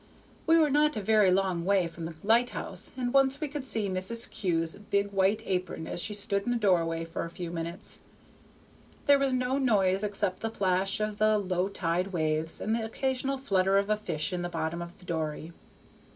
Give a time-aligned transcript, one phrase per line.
[0.47, 3.87] We were not a very long way from the lighthouse, and once we could see
[3.87, 4.27] Mrs.
[4.31, 7.99] Kew's big white apron as she stood in the doorway for a few minutes.
[9.05, 13.37] There was no noise except the plash of the low tide waves and the occasional
[13.37, 15.53] flutter of a fish in the bottom of the dory.